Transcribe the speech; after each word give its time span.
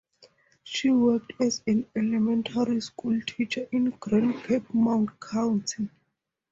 She 0.63 0.89
worked 0.89 1.33
as 1.39 1.61
an 1.67 1.85
elementary 1.95 2.81
school 2.81 3.21
teacher 3.21 3.67
in 3.71 3.91
Grand 3.99 4.43
Cape 4.45 4.73
Mount 4.73 5.19
County. 5.19 5.89